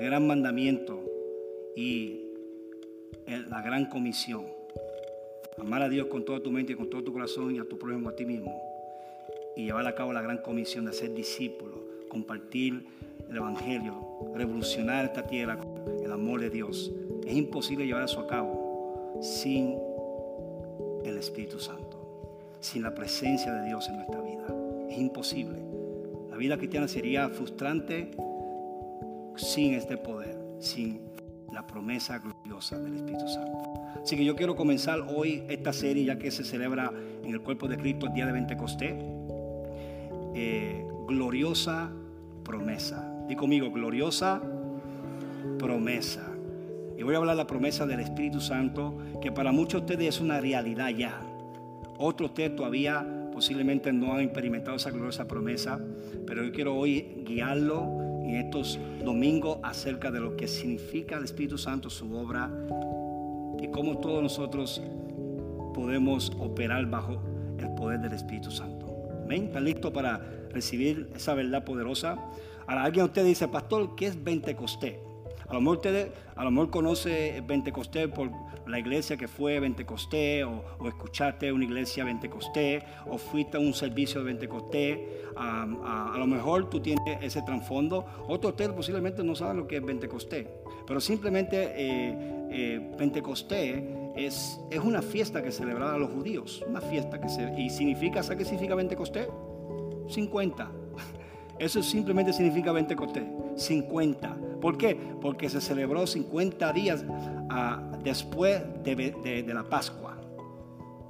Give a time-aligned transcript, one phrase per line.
[0.00, 1.04] gran mandamiento
[1.76, 2.26] y
[3.48, 4.44] la gran comisión.
[5.58, 7.78] Amar a Dios con toda tu mente y con todo tu corazón y a tu
[7.78, 8.60] prójimo a ti mismo.
[9.56, 12.84] Y llevar a cabo la gran comisión de ser discípulo, compartir
[13.28, 13.94] el Evangelio,
[14.34, 16.90] revolucionar esta tierra con el amor de Dios.
[17.26, 19.76] Es imposible llevar eso a cabo sin
[21.04, 21.98] el Espíritu Santo,
[22.60, 24.46] sin la presencia de Dios en nuestra vida.
[24.88, 25.58] Es imposible.
[26.30, 28.10] La vida cristiana sería frustrante
[29.40, 31.00] sin este poder, sin
[31.52, 33.58] la promesa gloriosa del Espíritu Santo.
[34.02, 36.92] Así que yo quiero comenzar hoy esta serie ya que se celebra
[37.24, 38.94] en el cuerpo de Cristo el día de Pentecostés.
[40.34, 41.90] Eh, gloriosa
[42.44, 43.24] promesa.
[43.28, 44.40] Di conmigo, gloriosa
[45.58, 46.26] promesa.
[46.96, 50.16] Y voy a hablar de la promesa del Espíritu Santo, que para muchos de ustedes
[50.16, 51.20] es una realidad ya.
[51.98, 55.80] Otros de ustedes todavía posiblemente no han experimentado esa gloriosa promesa,
[56.26, 57.99] pero yo quiero hoy guiarlo
[58.30, 62.50] en estos domingos acerca de lo que significa el Espíritu Santo, su obra
[63.60, 64.80] y cómo todos nosotros
[65.74, 67.20] podemos operar bajo
[67.58, 68.86] el poder del Espíritu Santo.
[69.26, 69.44] ¿Ven?
[69.44, 70.18] ¿Están listos para
[70.50, 72.16] recibir esa verdad poderosa?
[72.66, 75.09] Ahora alguien de ustedes dice, pastor, ¿qué es Pentecostés?
[75.50, 78.30] A lo mejor ustedes, a lo mejor conoce Pentecostés por
[78.68, 83.74] la iglesia que fue Pentecostés, o, o escuchaste una iglesia Pentecostés, o fuiste a un
[83.74, 84.98] servicio de Pentecostés.
[85.36, 88.06] a, lo mejor tú tienes ese trasfondo.
[88.28, 90.46] Otros ustedes posiblemente no saben lo que es Pentecostés.
[90.86, 93.82] Pero simplemente eh, eh, Pentecostés
[94.14, 96.64] es, es, una fiesta que celebraba los judíos.
[96.68, 97.60] Una fiesta que se.
[97.60, 99.26] Y significa, ¿sabes qué significa Pentecostés?
[100.08, 100.70] 50.
[101.58, 103.24] Eso simplemente significa Pentecostés.
[103.56, 104.49] 50.
[104.60, 104.94] ¿Por qué?
[105.20, 107.04] Porque se celebró 50 días
[107.50, 110.16] ah, después de, la Pascua.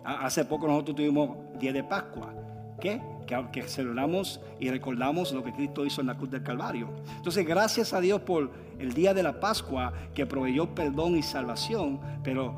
[0.05, 2.35] Ah, hace poco nosotros tuvimos día de Pascua.
[2.81, 3.01] ¿Qué?
[3.27, 6.89] Que, que, celebramos y recordamos lo que Cristo hizo en la cruz del Calvario.
[7.17, 12.01] Entonces, gracias a Dios por el día de la Pascua que proveyó perdón y salvación,
[12.23, 12.57] pero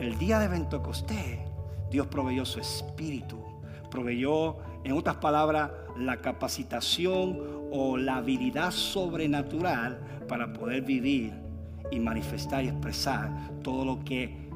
[0.00, 1.40] el día de Pentecostés,
[1.90, 3.38] Dios proveyó su espíritu,
[3.90, 7.40] proveyó, en otras palabras, la capacitación
[7.72, 11.32] o la habilidad sobrenatural para poder vivir
[11.90, 13.30] y manifestar y expresar
[13.62, 14.48] todo lo que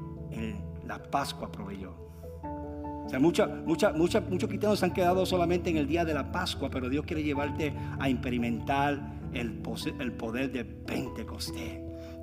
[0.87, 1.95] la Pascua proveyó.
[2.43, 6.31] O sea, mucha, mucha, muchos cristianos se han quedado solamente en el día de la
[6.31, 9.01] Pascua, pero Dios quiere llevarte a experimentar
[9.33, 9.61] el,
[9.99, 11.81] el poder de Pentecostés,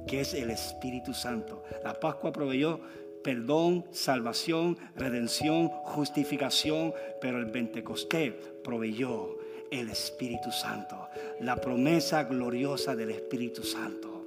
[0.08, 1.64] que es el Espíritu Santo.
[1.84, 2.80] La Pascua proveyó
[3.24, 8.34] perdón, salvación, redención, justificación, pero el Pentecostés
[8.64, 9.38] proveyó
[9.72, 11.10] el Espíritu Santo,
[11.42, 14.26] la promesa gloriosa del Espíritu Santo.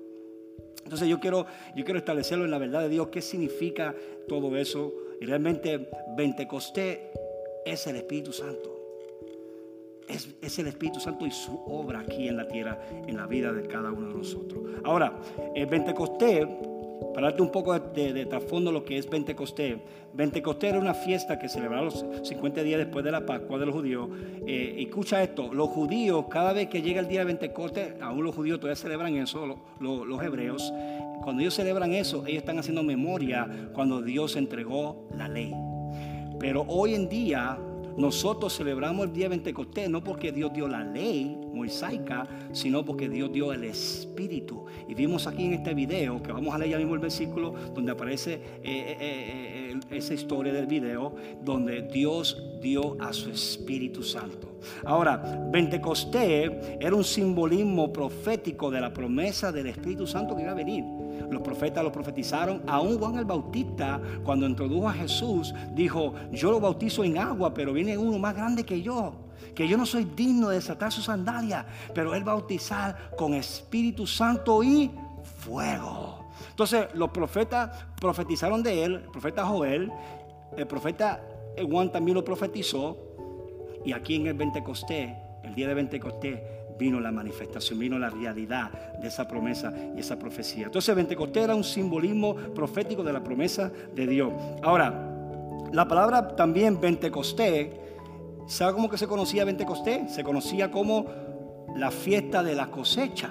[0.84, 3.95] Entonces yo quiero, yo quiero establecerlo en la verdad de Dios, qué significa
[4.28, 4.93] todo eso.
[5.21, 6.99] Y realmente Pentecostés
[7.65, 8.78] es el Espíritu Santo.
[10.09, 13.53] Es, es, el Espíritu Santo y su obra aquí en la tierra, en la vida
[13.53, 14.65] de cada uno de nosotros.
[14.84, 15.17] Ahora,
[15.55, 16.47] el Pentecostés
[17.14, 19.78] para darte un poco de, trasfondo lo que es Pentecostés.
[20.16, 23.74] Pentecostés era una fiesta que celebraba los 50 días después de la Pascua de los
[23.74, 24.08] judíos.
[24.46, 28.34] Eh, escucha esto, los judíos, cada vez que llega el día de Pentecostés, aún los
[28.34, 30.72] judíos todavía celebran eso, los hebreos.
[31.22, 35.54] Cuando ellos celebran eso, ellos están haciendo memoria cuando Dios entregó la ley.
[36.38, 37.58] Pero hoy en día
[37.97, 43.08] nosotros celebramos el día de Pentecostés no porque Dios dio la ley moisaica, sino porque
[43.08, 44.64] Dios dio el Espíritu.
[44.88, 47.92] Y vimos aquí en este video, que vamos a leer ya mismo el versículo, donde
[47.92, 54.58] aparece eh, eh, eh, esa historia del video, donde Dios dio a su Espíritu Santo.
[54.84, 56.50] Ahora, Pentecostés
[56.81, 61.01] era un simbolismo profético de la promesa del Espíritu Santo que iba a venir.
[61.31, 62.62] Los profetas lo profetizaron.
[62.67, 67.73] Aún Juan el Bautista, cuando introdujo a Jesús, dijo, yo lo bautizo en agua, pero
[67.73, 69.15] viene uno más grande que yo,
[69.55, 74.62] que yo no soy digno de desatar su sandalia, pero él bautizar con Espíritu Santo
[74.62, 74.91] y
[75.39, 76.27] fuego.
[76.50, 79.91] Entonces los profetas profetizaron de él, el profeta Joel,
[80.56, 81.23] el profeta
[81.69, 82.97] Juan también lo profetizó,
[83.85, 85.11] y aquí en el Pentecostés,
[85.43, 86.41] el día de Pentecostés,
[86.78, 88.70] vino la manifestación, vino la realidad
[89.00, 90.66] de esa promesa y esa profecía.
[90.66, 94.32] Entonces Pentecostés era un simbolismo profético de la promesa de Dios.
[94.62, 95.08] Ahora,
[95.72, 97.69] la palabra también Pentecostés,
[98.46, 100.12] ¿sabe cómo que se conocía Pentecostés?
[100.12, 101.06] Se conocía como
[101.76, 103.30] la fiesta de la cosecha.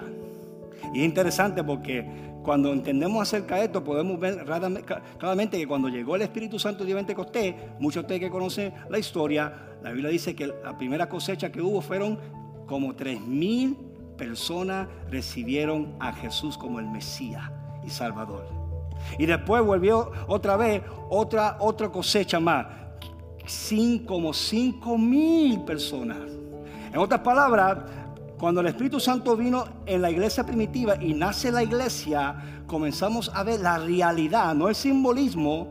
[0.93, 4.43] Y es interesante porque cuando entendemos acerca de esto, podemos ver
[5.19, 8.97] claramente que cuando llegó el Espíritu Santo de Pentecostés, muchos de ustedes que conocen la
[8.97, 9.53] historia,
[9.83, 12.17] la Biblia dice que la primera cosecha que hubo fueron
[12.71, 13.75] como tres mil
[14.17, 17.51] personas recibieron a Jesús como el Mesías
[17.85, 18.47] y Salvador.
[19.19, 22.65] Y después volvió otra vez otra, otra cosecha más,
[24.05, 26.19] como cinco mil personas.
[26.93, 27.79] En otras palabras,
[28.41, 33.43] Cuando el Espíritu Santo vino en la iglesia primitiva y nace la iglesia, comenzamos a
[33.43, 35.69] ver la realidad, no el simbolismo.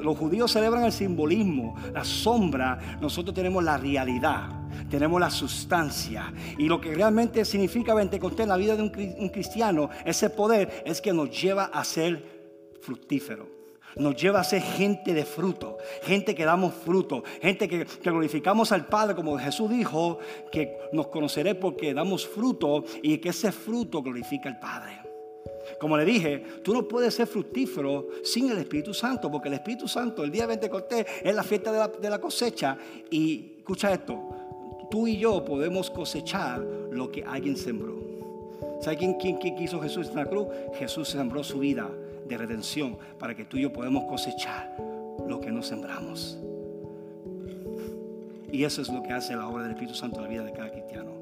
[0.00, 2.78] Los judíos celebran el simbolismo, la sombra.
[3.00, 4.50] Nosotros tenemos la realidad,
[4.92, 6.30] tenemos la sustancia.
[6.58, 11.00] Y lo que realmente significa Pentecostés en la vida de un cristiano, ese poder, es
[11.00, 13.62] que nos lleva a ser fructífero
[13.96, 18.86] nos lleva a ser gente de fruto, gente que damos fruto, gente que, glorificamos al
[18.86, 20.18] Padre, como Jesús dijo,
[20.50, 24.98] que nos conoceré porque damos fruto y que ese fruto glorifica al Padre.
[25.78, 29.86] Como le dije, tú no puedes ser fructífero sin el Espíritu Santo, porque el Espíritu
[29.86, 32.78] Santo, el día de Pentecostés, es la fiesta de la, cosecha.
[33.10, 34.41] Y escucha esto,
[34.92, 36.60] tú y yo podemos cosechar
[36.90, 37.98] lo que alguien sembró.
[38.82, 40.48] ¿Sabe quién, quién, quién hizo Jesús en la cruz?
[40.74, 41.88] Jesús sembró su vida
[42.28, 44.76] de redención para que tú y yo podamos cosechar
[45.26, 46.38] lo que nos sembramos.
[48.52, 50.52] Y eso es lo que hace la obra del Espíritu Santo en la vida de
[50.52, 51.12] cada cristiano.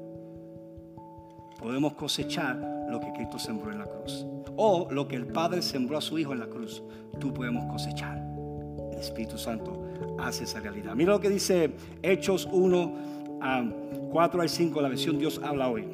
[1.57, 2.57] Podemos cosechar
[2.89, 4.25] lo que Cristo sembró en la cruz.
[4.57, 6.83] O lo que el Padre sembró a su Hijo en la cruz.
[7.21, 8.21] Tú podemos cosechar.
[8.91, 9.81] El Espíritu Santo
[10.19, 10.93] hace esa realidad.
[10.93, 11.71] Mira lo que dice
[12.03, 13.20] Hechos 1,
[14.11, 15.87] 4 al 5, la versión Dios habla hoy.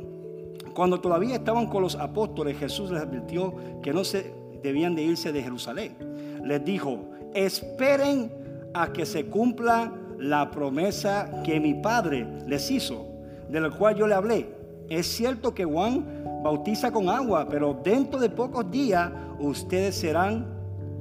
[0.73, 5.31] Cuando todavía estaban con los apóstoles, Jesús les advirtió que no se debían de irse
[5.31, 5.95] de Jerusalén.
[6.43, 6.99] Les dijo,
[7.33, 8.31] esperen
[8.73, 13.07] a que se cumpla la promesa que mi padre les hizo,
[13.49, 14.55] de la cual yo le hablé.
[14.89, 20.45] Es cierto que Juan bautiza con agua, pero dentro de pocos días ustedes serán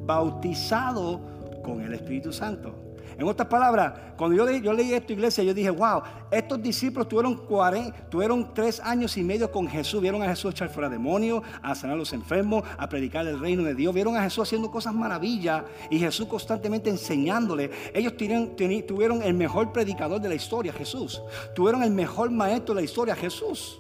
[0.06, 1.20] bautizados
[1.62, 2.85] con el Espíritu Santo.
[3.18, 7.34] En otras palabras, cuando yo, yo leí esto, iglesia, yo dije, wow, estos discípulos tuvieron,
[7.36, 10.02] 40, tuvieron tres años y medio con Jesús.
[10.02, 13.62] Vieron a Jesús echar fuera demonios, a sanar a los enfermos, a predicar el reino
[13.62, 13.94] de Dios.
[13.94, 17.70] Vieron a Jesús haciendo cosas maravillas y Jesús constantemente enseñándole.
[17.94, 21.22] Ellos tuvieron el mejor predicador de la historia, Jesús.
[21.54, 23.78] Tuvieron el mejor maestro de la historia, Jesús.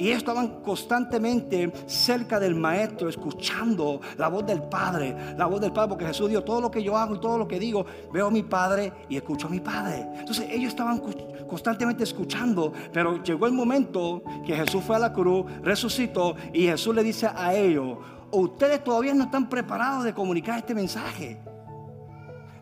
[0.00, 5.90] Y estaban constantemente cerca del Maestro, escuchando la voz del Padre, la voz del Padre,
[5.90, 8.30] porque Jesús dijo, todo lo que yo hago y todo lo que digo, veo a
[8.30, 10.08] mi Padre y escucho a mi Padre.
[10.18, 11.02] Entonces ellos estaban
[11.46, 16.94] constantemente escuchando, pero llegó el momento que Jesús fue a la cruz, resucitó y Jesús
[16.94, 17.98] le dice a ellos,
[18.30, 21.38] ustedes todavía no están preparados de comunicar este mensaje.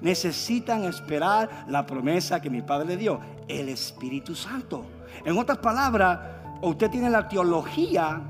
[0.00, 4.84] Necesitan esperar la promesa que mi Padre le dio, el Espíritu Santo.
[5.24, 6.18] En otras palabras,
[6.62, 8.20] usted tiene la teología,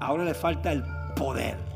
[0.00, 0.84] ahora le falta el
[1.16, 1.74] poder.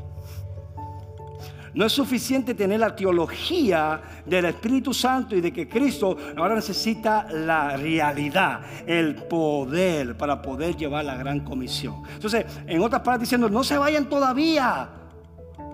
[1.73, 7.27] No es suficiente tener la teología del Espíritu Santo y de que Cristo ahora necesita
[7.31, 12.01] la realidad, el poder para poder llevar la gran comisión.
[12.13, 14.89] Entonces, en otras palabras diciendo, no se vayan todavía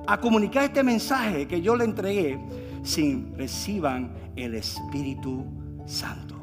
[0.07, 2.39] a comunicar este mensaje que yo le entregué
[2.83, 5.45] sin reciban el Espíritu
[5.85, 6.35] Santo.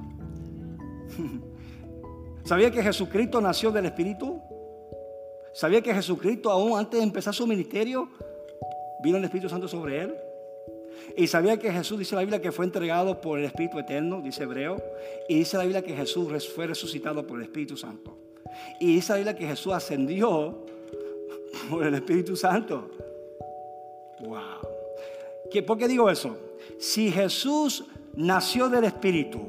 [2.44, 4.40] ¿Sabía que Jesucristo nació del Espíritu?
[5.52, 8.08] ¿Sabía que Jesucristo aún antes de empezar su ministerio
[9.02, 10.14] vino el Espíritu Santo sobre él?
[11.16, 14.44] Y sabía que Jesús, dice la Biblia, que fue entregado por el Espíritu Eterno, dice
[14.44, 14.82] Hebreo.
[15.28, 18.16] Y dice la Biblia que Jesús fue resucitado por el Espíritu Santo.
[18.80, 20.64] Y dice la Biblia que Jesús ascendió
[21.70, 22.90] por el Espíritu Santo.
[24.20, 25.62] Wow.
[25.66, 26.36] ¿Por qué digo eso?
[26.78, 27.84] Si Jesús
[28.14, 29.40] nació del Espíritu,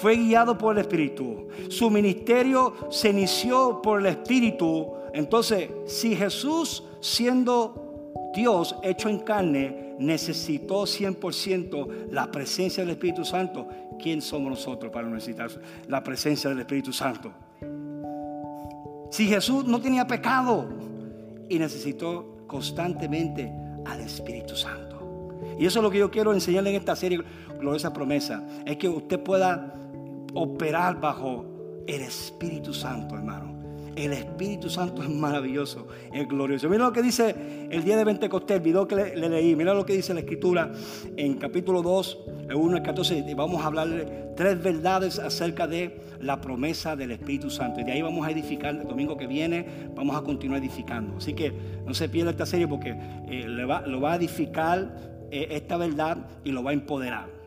[0.00, 4.94] fue guiado por el Espíritu, su ministerio se inició por el Espíritu.
[5.12, 13.66] Entonces, si Jesús siendo Dios hecho en carne, necesitó 100% la presencia del Espíritu Santo,
[14.00, 15.50] ¿quién somos nosotros para necesitar
[15.88, 17.32] la presencia del Espíritu Santo?
[19.10, 20.66] Si Jesús no tenía pecado
[21.48, 23.50] y necesitó constantemente
[23.86, 24.88] al Espíritu Santo.
[25.58, 27.20] Y eso es lo que yo quiero enseñarle en esta serie,
[27.58, 29.74] gloriosa promesa, es que usted pueda
[30.34, 33.58] operar bajo el Espíritu Santo, hermano.
[33.96, 36.68] El Espíritu Santo es maravilloso, es glorioso.
[36.68, 37.34] Mira lo que dice
[37.68, 39.56] el día de Pentecostés, el video que le, leí.
[39.56, 40.70] Mira lo que dice la Escritura
[41.16, 42.18] en capítulo 2,
[42.48, 43.34] el 1 al 14.
[43.34, 43.88] Vamos a hablar
[44.36, 47.80] tres verdades acerca de la promesa del Espíritu Santo.
[47.80, 49.66] Y de ahí vamos a edificar el domingo que viene,
[49.96, 51.16] vamos a continuar edificando.
[51.16, 51.52] Así que
[51.84, 56.18] no se pierda esta serie porque eh, le lo va a edificar eh, esta verdad
[56.44, 57.37] y lo va a empoderar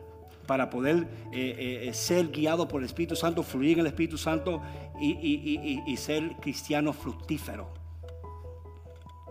[0.52, 4.60] para poder eh, eh, ser guiado por el Espíritu Santo, fluir en el Espíritu Santo
[5.00, 7.72] y, ser cristiano fructífero.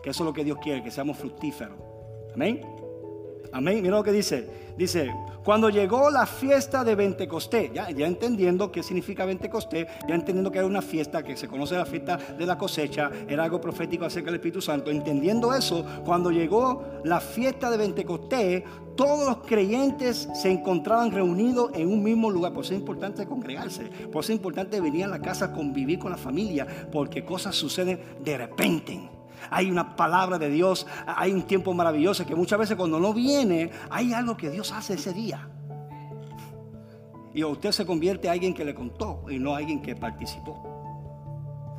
[0.02, 1.78] Que eso es lo que Dios quiere, que seamos fructíferos.
[2.34, 2.81] Amén.
[3.52, 3.82] Amén.
[3.82, 4.62] Mira lo que dice.
[4.78, 10.52] Dice, cuando llegó la fiesta de Pentecostés, ya, ya entendiendo qué significa Pentecostés, ya entendiendo
[10.52, 14.06] que era una fiesta que se conoce la fiesta de la cosecha, era algo profético
[14.06, 18.64] acerca del Espíritu Santo, entendiendo eso, cuando llegó la fiesta de Pentecostés,
[18.96, 22.54] todos los creyentes se encontraban reunidos en un mismo lugar.
[22.54, 26.12] Por eso es importante congregarse, por eso es importante venir a la casa convivir con
[26.12, 31.74] la familia, porque cosas suceden de repente hay una palabra de Dios, hay un tiempo
[31.74, 35.48] maravilloso que muchas veces cuando no viene, hay algo que Dios hace ese día.
[37.34, 40.72] Y usted se convierte en alguien que le contó y no alguien que participó.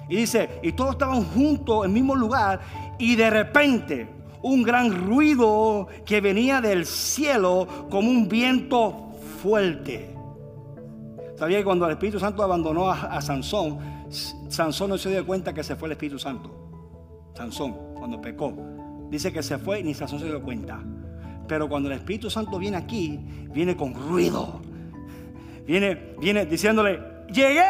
[0.08, 2.60] Y dice, y todos estaban juntos en el mismo lugar
[2.98, 4.08] y de repente
[4.42, 9.10] un gran ruido que venía del cielo como un viento
[9.42, 10.14] fuerte.
[11.36, 13.78] ¿Sabía que cuando el Espíritu Santo abandonó a, a Sansón,
[14.48, 16.61] Sansón no se dio cuenta que se fue el Espíritu Santo?
[17.34, 18.54] Sansón, cuando pecó.
[19.10, 20.80] Dice que se fue y ni Sansón se dio cuenta.
[21.46, 23.18] Pero cuando el Espíritu Santo viene aquí,
[23.50, 24.60] viene con ruido.
[25.66, 27.62] Viene, viene diciéndole, llegué.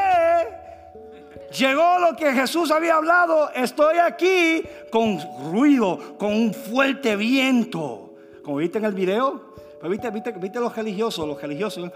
[1.59, 3.50] Llegó lo que Jesús había hablado.
[3.54, 5.19] Estoy aquí con
[5.50, 8.14] ruido, con un fuerte viento.
[8.42, 9.52] Como viste en el video.
[9.78, 11.90] Pero viste, viste, viste los religiosos, los religiosos.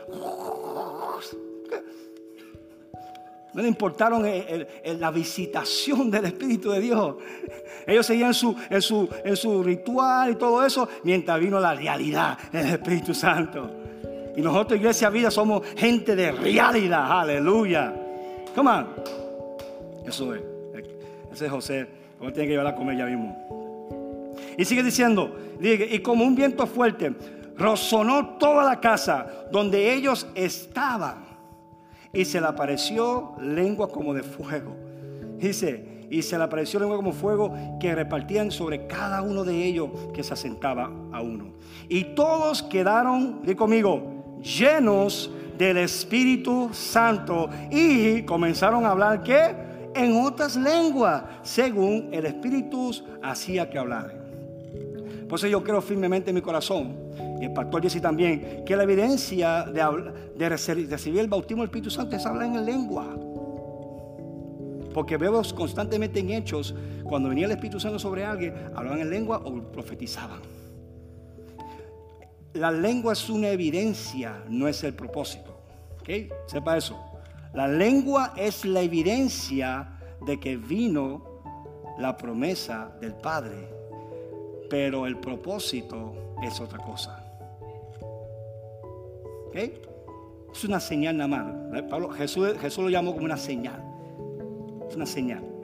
[3.57, 4.23] No le importaron
[4.85, 7.17] la visitación del Espíritu de Dios.
[7.87, 12.67] Ellos seguían su, en, su, su ritual y todo eso, mientras vino la realidad del
[12.67, 13.71] Espíritu Santo.
[14.37, 17.21] Y nosotros, Iglesia Vida, somos gente de realidad.
[17.21, 17.95] Aleluya.
[18.55, 18.89] Come on.
[20.07, 20.43] Eso es.
[21.33, 21.87] Ese es José.
[22.19, 24.35] Como tiene que llevar a comer ya mismo.
[24.59, 27.15] Y sigue diciendo, y como un viento fuerte,
[27.57, 31.26] resonó toda la casa donde ellos estaban
[32.17, 34.75] y se le apareció lengua como de fuego.
[35.39, 39.91] Dice, y se le apareció lengua como fuego que repartían sobre cada uno de ellos
[40.15, 41.53] que se asentaba a uno.
[41.91, 49.55] Y todos quedaron, di conmigo, llenos del Espíritu Santo y comenzaron a hablar que
[49.95, 52.93] en otras lenguas, según el Espíritu
[53.23, 54.25] hacía que hablaran.
[55.29, 56.97] Por eso yo creo firmemente en mi corazón
[57.41, 59.83] y el pastor Jesse también, que la evidencia de,
[60.37, 63.17] de recibir el bautismo del Espíritu Santo es hablar en lengua.
[64.95, 66.75] Porque vemos constantemente en hechos,
[67.05, 70.41] cuando venía el Espíritu Santo sobre alguien, hablaban en lengua o profetizaban.
[72.55, 75.61] La lengua es una evidencia, no es el propósito.
[76.01, 76.33] ¿Ok?
[76.47, 76.99] Sepa eso.
[77.53, 81.43] La lengua es la evidencia de que vino
[81.99, 83.69] la promesa del Padre,
[84.71, 87.26] pero el propósito es otra cosa.
[89.57, 92.17] Es una señal nada más.
[92.17, 93.83] Jesús, Jesús lo llamó como una señal.
[94.89, 95.57] Es una señal.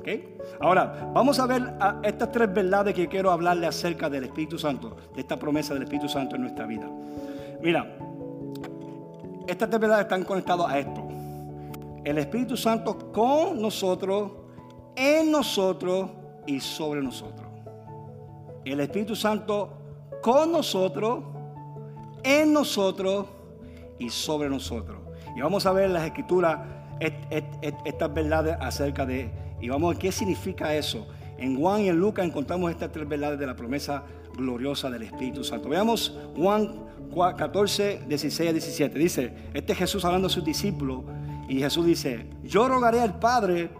[0.61, 5.21] Ahora, vamos a ver estas tres verdades que quiero hablarle acerca del Espíritu Santo, de
[5.21, 6.89] esta promesa del Espíritu Santo en nuestra vida.
[7.63, 7.97] Mira,
[9.47, 11.09] estas tres verdades están conectadas a esto.
[12.05, 14.33] El Espíritu Santo con nosotros,
[14.97, 16.11] en nosotros
[16.47, 17.47] y sobre nosotros.
[18.65, 19.71] El Espíritu Santo
[20.21, 21.21] con nosotros,
[22.25, 23.27] en nosotros
[23.99, 24.99] y sobre nosotros.
[25.37, 26.59] Y vamos a ver en las escrituras
[27.01, 29.31] estas verdades acerca de,
[29.61, 31.07] y vamos a ver qué significa eso.
[31.39, 34.05] En Juan y en Lucas encontramos estas tres verdades de la promesa
[34.37, 35.69] gloriosa del Espíritu Santo.
[35.69, 36.85] Veamos Juan
[37.37, 38.99] 14, 16 a 17.
[38.99, 41.03] Dice, este es Jesús hablando a sus discípulos
[41.49, 43.71] y Jesús dice, yo rogaré al Padre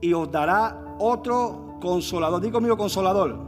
[0.00, 2.40] y os dará otro consolador.
[2.40, 3.38] Digo conmigo consolador.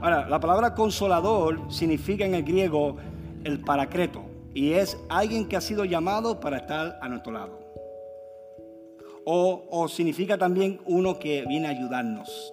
[0.00, 2.96] Ahora, la palabra consolador significa en el griego
[3.44, 4.27] el paracreto
[4.58, 7.60] y es alguien que ha sido llamado para estar a nuestro lado.
[9.24, 12.52] O, significa también uno que viene a ayudarnos.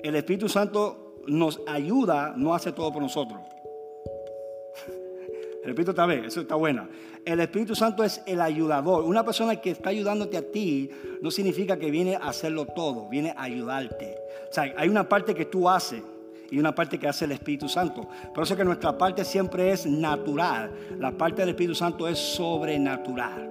[0.00, 3.40] El Espíritu Santo nos ayuda, no hace todo por nosotros.
[5.64, 6.88] Repito otra vez, eso está buena.
[7.24, 9.02] El Espíritu Santo es el ayudador.
[9.02, 10.88] Una persona que está ayudándote a ti
[11.20, 14.18] no significa que viene a hacerlo todo, viene a ayudarte.
[14.48, 16.00] O sea, hay una parte que tú haces
[16.52, 18.06] y una parte que hace el Espíritu Santo.
[18.34, 20.70] Por eso que nuestra parte siempre es natural.
[20.98, 23.50] La parte del Espíritu Santo es sobrenatural.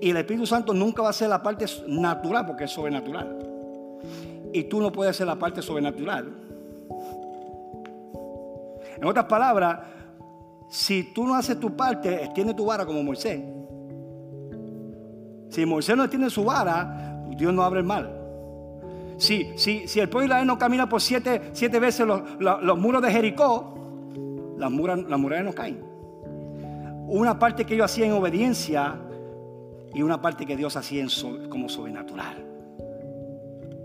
[0.00, 3.36] Y el Espíritu Santo nunca va a ser la parte natural porque es sobrenatural.
[4.52, 6.32] Y tú no puedes ser la parte sobrenatural.
[8.96, 9.80] En otras palabras,
[10.70, 13.42] si tú no haces tu parte, extiende tu vara como Moisés.
[15.48, 18.21] Si Moisés no extiende su vara, Dios no abre el mal.
[19.22, 23.12] Si, si, el pueblo de Israel no camina por siete, siete veces los, muros de
[23.12, 23.72] Jericó,
[24.58, 25.80] las, las murallas no caen.
[27.06, 28.96] Una parte que ellos hacían en obediencia
[29.94, 31.06] y una parte que Dios hacía
[31.48, 32.44] como sobrenatural.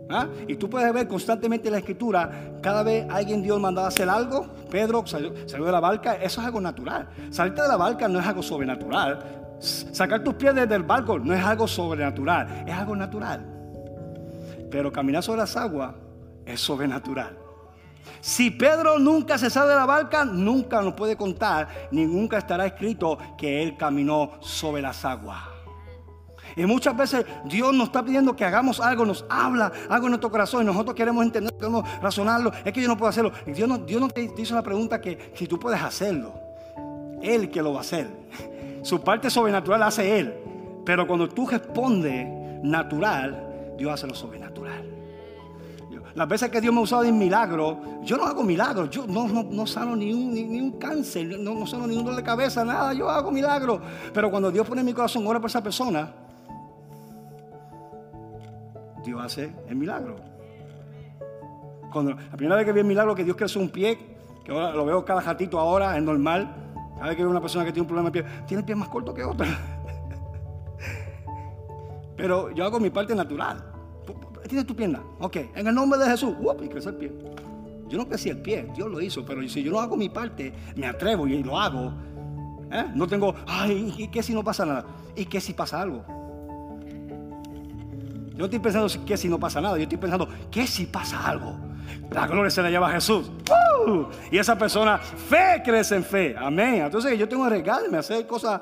[0.10, 0.26] ¿Ah?
[0.48, 4.48] Y tú puedes ver constantemente en la escritura, cada vez alguien Dios mandaba hacer algo,
[4.72, 7.10] Pedro salió, salió, de la barca, eso es algo natural.
[7.30, 9.20] Salirte de la barca no es algo sobrenatural.
[9.60, 13.57] Sacar tus pies del barco no es algo sobrenatural, es algo natural.
[14.70, 15.94] Pero caminar sobre las aguas
[16.46, 17.38] es sobrenatural.
[18.22, 22.66] Si Pedro nunca se sale de la barca, nunca nos puede contar, ni nunca estará
[22.66, 25.40] escrito que él caminó sobre las aguas.
[26.56, 30.32] Y muchas veces Dios nos está pidiendo que hagamos algo, nos habla algo en nuestro
[30.32, 32.52] corazón y nosotros queremos entender, queremos razonarlo.
[32.66, 33.32] Es que yo no puedo hacerlo.
[33.46, 36.34] Dios no, Dios no te, hizo la pregunta que si tú puedes hacerlo.
[37.22, 38.08] Él que lo va a hacer.
[38.82, 40.34] Su parte sobrenatural hace Él.
[40.84, 42.28] Pero cuando tú respondes
[42.64, 43.47] natural,
[43.78, 44.98] Dios hace lo sobrenatural.
[46.18, 49.28] Las veces que Dios me ha usado en milagro, yo no hago milagros, yo no,
[49.28, 52.66] no, sano ni un, ni, un cáncer, no, no sano ni un dolor de cabeza,
[52.66, 53.80] nada, yo hago milagros.
[54.14, 56.12] Pero cuando Dios pone en mi corazón, ora por esa persona,
[59.06, 60.16] Dios hace el milagro.
[61.94, 64.00] Cuando, la primera vez que vi el milagro que Dios creció un pie,
[64.44, 66.52] que ahora lo veo cada ratito ahora, es normal.
[66.96, 68.76] Cada vez que veo una persona que tiene un problema de pie, tiene el pie
[68.76, 69.46] más corto que otra.
[72.18, 73.64] Pero yo hago mi parte natural.
[74.48, 75.02] Tienes tu pierna.
[75.20, 76.34] Ok, en el nombre de Jesús.
[76.62, 77.12] y crece el pie.
[77.88, 79.24] Yo no crecí el pie, Dios lo hizo.
[79.26, 81.94] Pero si yo no hago mi parte, me atrevo y lo hago.
[82.72, 82.86] ¿eh?
[82.94, 84.86] No tengo, ay, ¿y qué si no pasa nada?
[85.16, 86.04] ¿Y qué si pasa algo?
[88.32, 89.78] Yo no estoy pensando que si no pasa nada.
[89.78, 91.58] Yo estoy pensando, ¿qué si pasa algo?
[92.12, 93.32] La gloria se la lleva a Jesús.
[94.32, 96.36] Y esa persona, fe crece en fe.
[96.38, 96.82] Amén.
[96.86, 98.62] Entonces yo tengo que regalarme, hacer cosas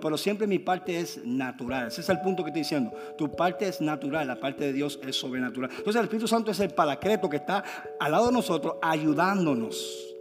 [0.00, 1.86] pero siempre mi parte es natural.
[1.86, 2.92] Ese es el punto que estoy diciendo.
[3.16, 5.70] Tu parte es natural, la parte de Dios es sobrenatural.
[5.70, 7.62] Entonces el Espíritu Santo es el paracreto que está
[8.00, 10.16] al lado de nosotros ayudándonos.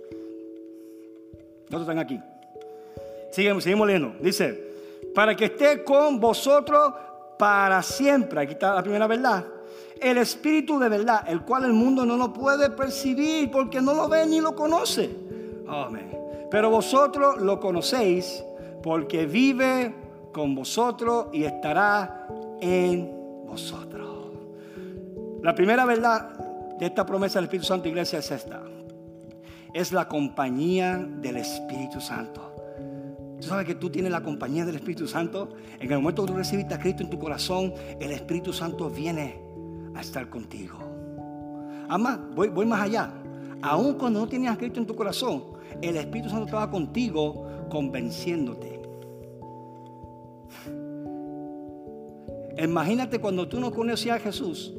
[1.69, 2.19] ¿Cuántos están aquí?
[3.31, 4.15] Seguimos, seguimos leyendo.
[4.21, 4.73] Dice,
[5.15, 6.93] para que esté con vosotros
[7.39, 8.41] para siempre.
[8.41, 9.43] Aquí está la primera verdad.
[10.01, 14.07] El Espíritu de verdad, el cual el mundo no lo puede percibir porque no lo
[14.07, 15.09] ve ni lo conoce.
[15.67, 16.17] Amén.
[16.49, 18.43] Pero vosotros lo conocéis
[18.81, 19.93] porque vive
[20.31, 22.27] con vosotros y estará
[22.61, 23.11] en
[23.45, 24.07] vosotros.
[25.41, 26.29] La primera verdad
[26.79, 28.61] de esta promesa del Espíritu Santo, iglesia, es esta.
[29.73, 32.53] Es la compañía del Espíritu Santo.
[33.39, 35.49] Tú sabes que tú tienes la compañía del Espíritu Santo.
[35.79, 39.46] En el momento que tú recibiste a Cristo en tu corazón, el Espíritu Santo viene
[39.97, 40.77] a estar contigo.
[41.89, 43.11] Además, voy, más allá.
[43.61, 45.43] Aún cuando no tenías a Cristo en tu corazón,
[45.81, 48.81] el Espíritu Santo estaba contigo convenciéndote.
[52.57, 54.73] Imagínate cuando tú no conocías a Jesús.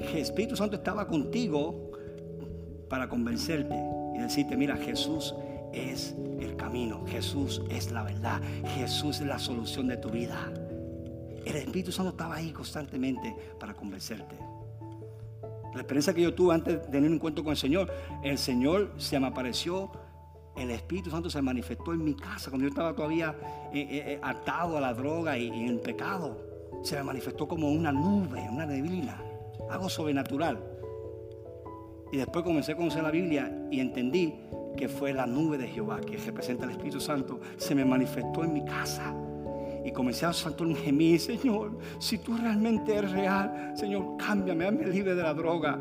[0.00, 1.90] El Espíritu Santo estaba contigo
[2.88, 3.74] para convencerte
[4.14, 5.34] y decirte, mira, Jesús
[5.72, 8.40] es el camino, Jesús es la verdad,
[8.76, 10.52] Jesús es la solución de tu vida.
[11.46, 14.36] El Espíritu Santo estaba ahí constantemente para convencerte.
[15.72, 17.90] La experiencia que yo tuve antes de tener un encuentro con el Señor,
[18.22, 19.90] el Señor se me apareció
[20.56, 23.34] el Espíritu Santo se manifestó en mi casa cuando yo estaba todavía
[23.72, 26.40] eh, eh, eh, atado a la droga y, en el pecado.
[26.82, 29.20] Se me manifestó como una nube, una neblina,
[29.70, 30.58] algo sobrenatural.
[32.10, 34.34] Y después comencé a conocer la Biblia y entendí
[34.76, 37.38] que fue la nube de Jehová que representa el Espíritu Santo.
[37.58, 39.14] Se me manifestó en mi casa.
[39.86, 44.84] Y comencé a saltar un gemir, Señor, si tú realmente eres real, Señor, cámbiame, hazme
[44.88, 45.78] libre de la droga.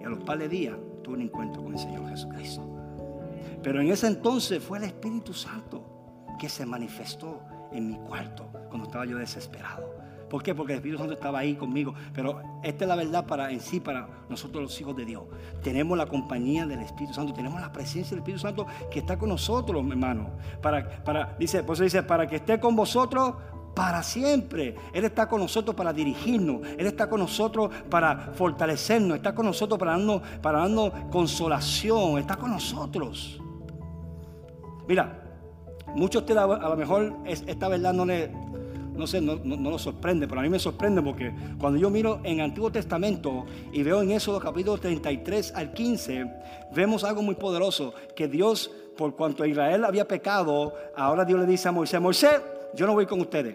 [0.00, 2.66] Y a los par de días tuve un encuentro con el Señor Jesucristo.
[3.62, 5.84] Pero en ese entonces fue el Espíritu Santo
[6.40, 10.01] que se manifestó en mi cuarto cuando estaba yo desesperado.
[10.32, 10.54] ¿Por qué?
[10.54, 11.92] Porque el Espíritu Santo estaba ahí conmigo.
[12.14, 15.24] Pero esta es la verdad para en sí, para nosotros los hijos de Dios.
[15.62, 19.28] Tenemos la compañía del Espíritu Santo, tenemos la presencia del Espíritu Santo que está con
[19.28, 20.30] nosotros, hermano.
[20.62, 23.34] Para, para, dice, por dice, para que esté con vosotros
[23.74, 24.74] para siempre.
[24.94, 26.66] Él está con nosotros para dirigirnos.
[26.78, 29.18] Él está con nosotros para fortalecernos.
[29.18, 32.16] Está con nosotros para darnos, para darnos consolación.
[32.16, 33.38] Está con nosotros.
[34.88, 35.24] Mira,
[35.94, 38.30] muchos a lo mejor esta verdad no le,
[38.94, 42.40] no sé, no, lo sorprende, pero a mí me sorprende porque cuando yo miro en
[42.40, 46.26] Antiguo Testamento y veo en Éxodo capítulo 33 al 15,
[46.74, 51.68] vemos algo muy poderoso, que Dios, por cuanto Israel había pecado, ahora Dios le dice
[51.68, 52.40] a Moisés, Moisés,
[52.74, 53.54] yo no voy con ustedes,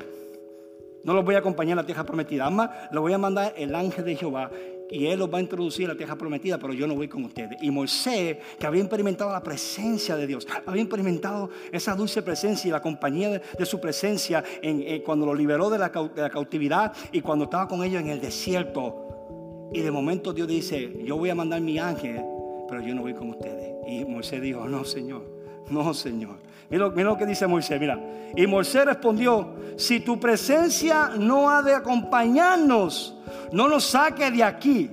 [1.03, 3.75] no los voy a acompañar a la tierra prometida, además le voy a mandar el
[3.75, 4.49] ángel de Jehová
[4.89, 7.23] y Él los va a introducir a la tierra prometida, pero yo no voy con
[7.25, 7.57] ustedes.
[7.61, 12.71] Y Moisés, que había experimentado la presencia de Dios, había experimentado esa dulce presencia y
[12.71, 17.67] la compañía de, su presencia en, cuando lo liberó de la, cautividad y cuando estaba
[17.67, 19.69] con ellos en el desierto.
[19.73, 22.21] Y de momento Dios dice, yo voy a mandar mi ángel,
[22.69, 23.75] pero yo no voy con ustedes.
[23.87, 25.23] Y Moisés dijo, no, Señor,
[25.69, 26.37] no, Señor.
[26.69, 27.99] Mira, mira, lo que dice Moisés, mira.
[28.35, 33.15] Y Moisés respondió, si tu presencia no ha de acompañarnos,
[33.51, 34.89] no nos saque de aquí.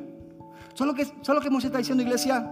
[0.75, 2.49] ¿Sabes lo que, ¿sabes que Moisés está diciendo, iglesia?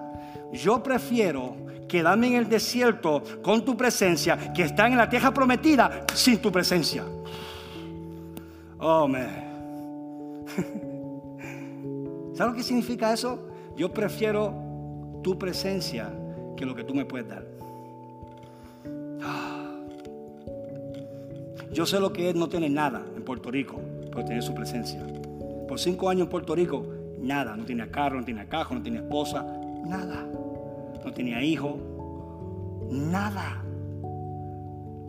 [0.53, 1.57] Yo prefiero
[1.89, 6.51] quedarme en el desierto con tu presencia que estar en la tierra prometida sin tu
[6.51, 7.05] presencia.
[8.79, 9.29] Oh, man.
[12.35, 13.49] ¿Sabes lo que significa eso?
[13.77, 16.11] Yo prefiero tu presencia
[16.57, 17.52] que lo que tú me puedes dar.
[21.73, 23.81] Yo sé lo que es no tener nada en Puerto Rico,
[24.11, 25.01] pero tener su presencia.
[25.67, 26.87] Por cinco años en Puerto Rico,
[27.19, 27.57] nada.
[27.57, 29.43] No tenía carro, no tenía cajo, no tenía esposa,
[29.87, 30.27] nada.
[31.03, 33.65] No tenía hijo, nada.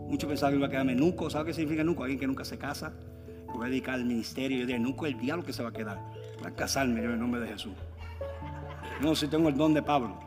[0.08, 1.28] Muchos pensaban que iba a quedarme nuco.
[1.28, 2.02] ¿Sabe qué significa nuco?
[2.02, 2.92] Alguien que nunca se casa.
[3.26, 4.58] Que voy a dedicar al ministerio.
[4.58, 5.98] Yo dije, es el diablo que se va a quedar.
[6.42, 7.72] Va a casarme yo en el nombre de Jesús.
[9.02, 10.18] No si tengo el don de Pablo.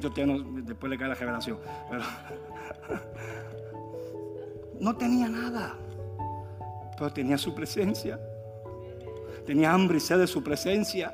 [0.00, 1.58] Yo tengo, después le cae la revelación.
[1.90, 2.02] Pero
[4.80, 5.74] no tenía nada,
[6.96, 8.18] pero tenía su presencia.
[9.46, 11.12] Tenía hambre y sed de su presencia.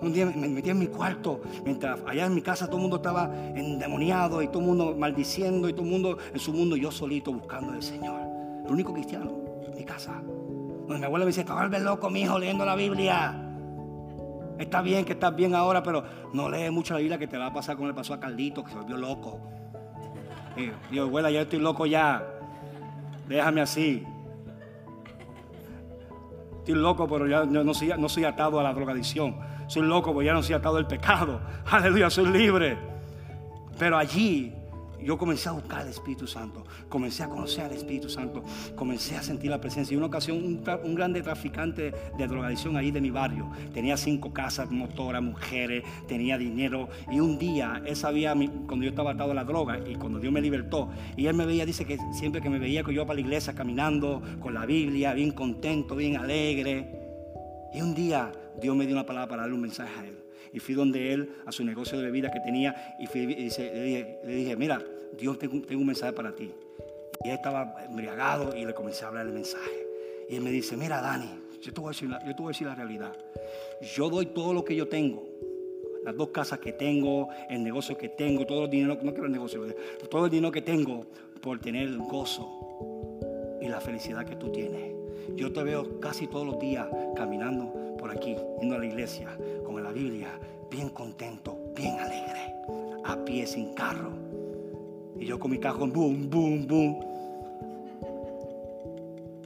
[0.00, 2.96] Un día me metí en mi cuarto, mientras allá en mi casa todo el mundo
[2.96, 6.90] estaba endemoniado y todo el mundo maldiciendo y todo el mundo en su mundo, yo
[6.90, 8.20] solito buscando al Señor.
[8.64, 9.32] El único cristiano
[9.66, 10.22] en mi casa.
[10.22, 13.44] Donde mi abuela me dice, te vuelves loco, mi hijo, leyendo la Biblia.
[14.58, 17.46] Está bien que estás bien ahora, pero no lees mucho la Biblia que te va
[17.46, 19.40] a pasar como le pasó a Carlito, que se volvió loco.
[20.58, 22.22] Y yo, abuela, ya estoy loco ya.
[23.28, 24.04] Déjame así.
[26.58, 29.38] Estoy loco, pero ya no soy, no soy atado a la drogadicción.
[29.68, 31.40] Soy loco, pero ya no soy atado al pecado.
[31.70, 32.76] Aleluya, soy libre.
[33.78, 34.57] Pero allí
[35.02, 38.42] yo comencé a buscar al Espíritu Santo, comencé a conocer al Espíritu Santo,
[38.74, 39.94] comencé a sentir la presencia.
[39.94, 44.70] Y una ocasión, un, grande traficante de drogadicción ahí de mi barrio, tenía cinco casas,
[44.70, 46.88] motoras, mujeres, tenía dinero.
[47.10, 48.34] Y un día él sabía
[48.66, 50.88] cuando yo estaba atado a la droga y cuando Dios me libertó.
[51.16, 53.20] Y él me veía, dice que siempre que me veía que yo iba para la
[53.20, 57.70] iglesia caminando con la Biblia, bien contento, bien alegre.
[57.72, 60.17] Y un día Dios me dio una palabra para darle un mensaje a él
[60.52, 64.82] y fui donde él, a su negocio de bebida que tenía, y, le, dije, mira,
[65.16, 66.50] Dios tengo, tengo un mensaje para ti.
[67.24, 69.86] Y él estaba embriagado y le comencé a hablar el mensaje.
[70.28, 71.30] Y él me dice, mira Dani,
[71.60, 73.16] yo te voy a decir la, yo te voy a decir la realidad.
[73.94, 75.26] Yo doy todo lo que yo tengo.
[76.04, 79.32] Las dos casas que tengo, el negocio que tengo, todo el dinero, no quiero el
[79.32, 79.66] negocio,
[80.10, 81.06] todo el dinero que tengo
[81.42, 84.94] por tener el gozo y la felicidad que tú tienes.
[85.34, 89.82] Yo te veo casi todos los días caminando por aquí, yendo a la iglesia, con
[89.82, 90.28] la Biblia,
[90.70, 92.54] bien contento, bien alegre,
[93.04, 94.12] a pie sin carro.
[95.18, 97.00] Y yo con mi cajón, boom, boom, boom.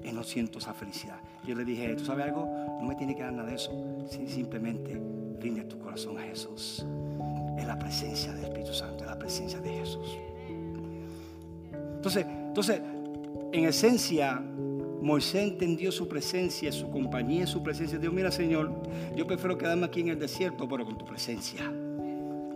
[0.05, 1.19] Y no siento esa felicidad.
[1.47, 2.47] Yo le dije, ¿tú sabes algo?
[2.81, 3.73] No me tiene que dar nada de eso.
[4.09, 5.01] Simplemente
[5.41, 6.85] rinde tu corazón a Jesús.
[7.59, 10.19] Es la presencia del Espíritu Santo, es la presencia de Jesús.
[11.73, 12.81] Entonces, entonces
[13.53, 14.43] en esencia,
[15.03, 17.99] Moisés entendió su presencia, su compañía, su presencia.
[17.99, 18.71] Dios, mira Señor,
[19.17, 21.61] yo prefiero quedarme aquí en el desierto, pero con tu presencia.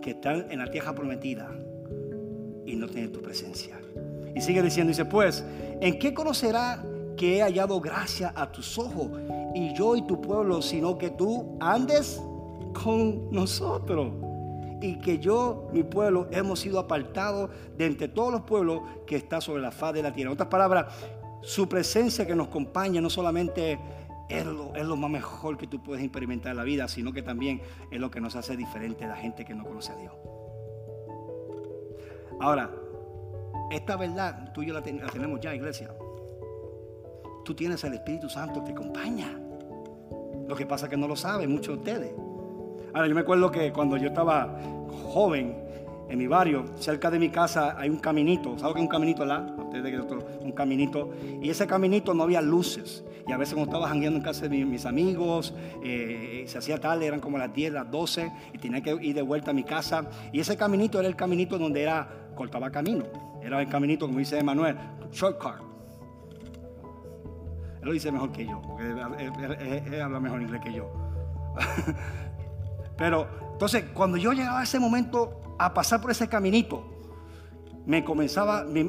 [0.01, 1.51] Que estar en la tierra prometida
[2.65, 3.77] y no tener tu presencia.
[4.33, 5.43] Y sigue diciendo, dice, pues,
[5.81, 6.83] ¿en qué conocerá
[7.17, 9.09] que he hallado gracia a tus ojos
[9.53, 12.21] y yo y tu pueblo, sino que tú andes
[12.73, 14.13] con nosotros?
[14.79, 19.41] y que yo, mi pueblo, hemos sido apartados de entre todos los pueblos que está
[19.41, 20.29] sobre la faz de la tierra.
[20.29, 20.93] En otras palabras,
[21.47, 23.79] su presencia que nos acompaña no solamente
[24.27, 28.01] es lo, más mejor que tú puedes experimentar en la vida, sino que también es
[28.01, 30.13] lo que nos hace diferente a la gente que no conoce a Dios.
[32.41, 32.69] Ahora,
[33.71, 35.89] esta verdad tú y yo la, tenemos ya, iglesia.
[37.45, 39.39] Tú tienes el Espíritu Santo que te acompaña.
[40.49, 42.13] Lo que pasa es que no lo saben muchos de ustedes.
[42.93, 44.59] Ahora, yo me acuerdo que cuando yo estaba
[45.13, 45.63] joven,
[46.09, 48.57] en mi barrio, cerca de mi casa, hay un caminito.
[48.57, 49.39] ¿Sabes qué es un caminito, la?
[49.39, 51.11] Un caminito.
[51.41, 53.03] Y ese caminito no había luces.
[53.27, 57.05] Y a veces cuando estaba jangueando en casa de mis amigos, eh, se hacía tarde,
[57.05, 60.09] eran como las 10, las 12, y tenía que ir de vuelta a mi casa.
[60.31, 63.03] Y ese caminito era el caminito donde era, cortaba camino.
[63.41, 64.77] Era el caminito, como dice Emanuel,
[65.11, 65.67] shortcut.
[67.81, 70.89] Él lo dice mejor que yo, porque él habla mejor inglés que yo.
[72.97, 76.97] Pero entonces, cuando yo llegaba a ese momento, a pasar por ese caminito,
[77.87, 78.83] me comenzaba, me,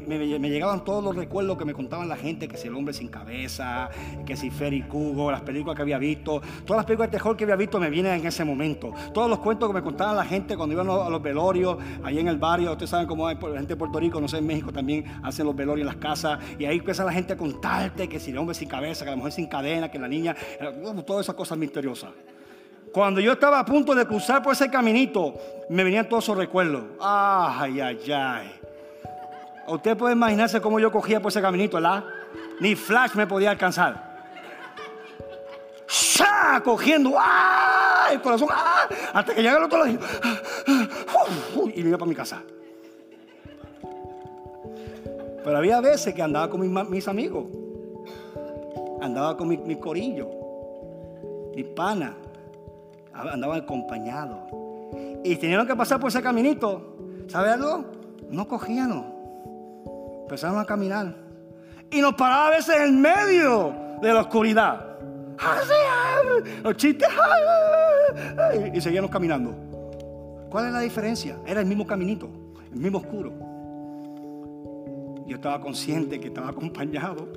[0.50, 3.88] llegaban todos los recuerdos que me contaban la gente, que si el hombre sin cabeza,
[4.26, 7.44] que si Ferry Cugo, las películas que había visto, todas las películas de terror que
[7.44, 8.92] había visto me vienen en ese momento.
[9.14, 12.26] Todos los cuentos que me contaban la gente cuando iban a los velorios, ahí en
[12.26, 15.04] el barrio, ustedes saben cómo hay gente de Puerto Rico, no sé, en México también
[15.22, 18.32] hacen los velorios en las casas, y ahí empieza la gente a contarte que si
[18.32, 20.34] el hombre sin cabeza, que la mujer sin cadena, que la niña,
[21.06, 22.10] todas esas cosas misteriosas.
[22.92, 25.34] Cuando yo estaba a punto de cruzar por ese caminito,
[25.68, 26.82] me venían todos esos recuerdos.
[27.00, 28.52] Ay, ay, ay.
[29.66, 32.04] Usted puede imaginarse cómo yo cogía por ese caminito, ¿verdad?
[32.60, 34.08] Ni flash me podía alcanzar.
[36.48, 36.60] ¡ah!
[36.64, 38.08] cogiendo, ¡ah!
[38.12, 38.88] el corazón, ¡ah!
[39.12, 39.98] hasta que llega el otro lado
[41.74, 42.42] y me iba para mi casa.
[45.44, 47.46] Pero había veces que andaba con mis, amigos,
[49.00, 50.28] andaba con mi, mi corillo,
[51.54, 52.16] mi pana,
[53.32, 54.46] andaba acompañado.
[55.24, 56.96] Y tenían que pasar por ese caminito.
[57.26, 57.84] ¿Sabe algo?
[58.30, 59.04] No cogían,
[60.22, 61.14] empezaron a caminar.
[61.90, 64.98] Y nos paraba a veces en medio de la oscuridad.
[66.62, 67.08] Los chistes.
[68.74, 69.54] Y seguíamos caminando.
[70.50, 71.36] ¿Cuál es la diferencia?
[71.46, 72.28] Era el mismo caminito,
[72.72, 73.32] el mismo oscuro.
[75.26, 77.28] Yo estaba consciente que estaba acompañado.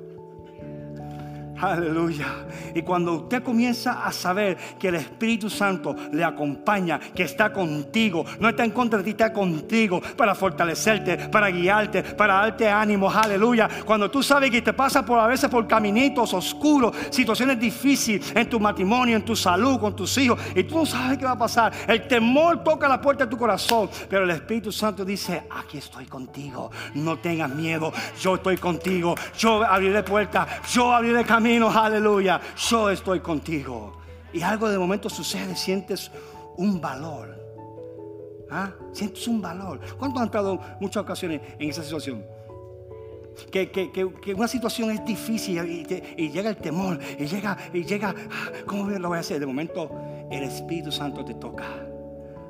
[1.60, 2.26] Aleluya.
[2.74, 8.24] Y cuando usted comienza a saber que el Espíritu Santo le acompaña, que está contigo,
[8.40, 13.10] no está en contra de ti, está contigo para fortalecerte, para guiarte, para darte ánimo.
[13.10, 13.68] Aleluya.
[13.84, 18.48] Cuando tú sabes que te pasa por a veces por caminitos oscuros, situaciones difíciles en
[18.48, 21.38] tu matrimonio, en tu salud, con tus hijos, y tú no sabes qué va a
[21.38, 21.72] pasar.
[21.86, 26.06] El temor toca la puerta de tu corazón, pero el Espíritu Santo dice, aquí estoy
[26.06, 32.88] contigo, no tengas miedo, yo estoy contigo, yo abriré puertas, yo abriré camino aleluya, yo
[32.88, 33.94] estoy contigo.
[34.32, 36.08] Y algo de momento sucede, sientes
[36.56, 37.36] un valor.
[38.48, 38.72] ¿Ah?
[38.92, 39.80] Sientes un valor.
[39.98, 42.24] ¿Cuántos han estado muchas ocasiones en esa situación?
[43.50, 45.58] Que, que, una situación es difícil
[46.16, 48.14] y, llega el temor y llega, y llega,
[48.64, 49.40] ¿cómo lo voy a hacer?
[49.40, 49.90] De momento
[50.30, 51.64] el Espíritu Santo te toca.